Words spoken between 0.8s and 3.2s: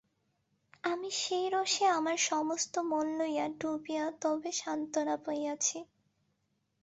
আমি সেই রসে আমার সমস্ত মন